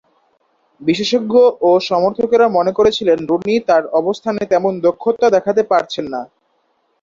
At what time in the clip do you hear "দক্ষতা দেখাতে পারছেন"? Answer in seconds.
4.85-6.05